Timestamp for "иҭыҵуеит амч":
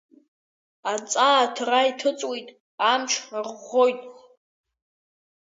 1.89-3.11